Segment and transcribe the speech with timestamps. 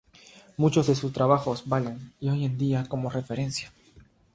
[0.57, 3.71] Muchos de sus trabajos valen hoy en día como referencia.